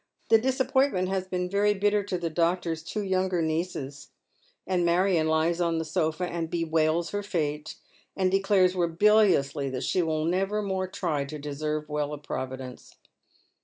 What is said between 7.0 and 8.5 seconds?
her fate, and